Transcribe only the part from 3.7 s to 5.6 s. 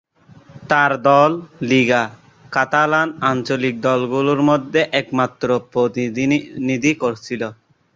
দলগুলোর মধ্যে একমাত্র